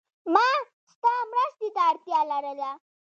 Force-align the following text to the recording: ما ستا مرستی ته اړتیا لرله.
ما 0.33 0.47
ستا 0.93 1.13
مرستی 1.31 1.69
ته 1.75 1.81
اړتیا 1.89 2.19
لرله. 2.31 2.71